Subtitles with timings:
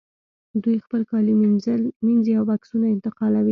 [0.63, 1.33] دوی خپل کالي
[2.05, 3.49] مینځي او بکسونه انتقالوي